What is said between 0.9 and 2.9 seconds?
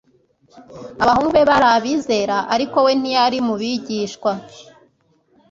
Abahungu be bari abizera ariko